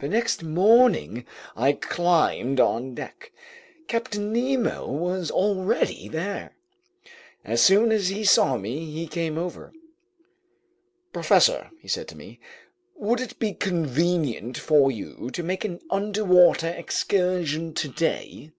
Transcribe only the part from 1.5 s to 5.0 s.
I climbed on deck. Captain Nemo